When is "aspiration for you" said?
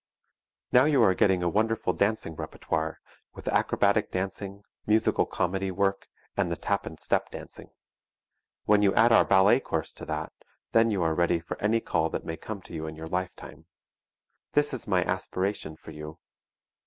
15.03-16.17